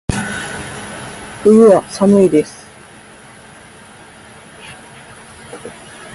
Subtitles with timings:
[1.43, 2.65] 冬は、寒いです。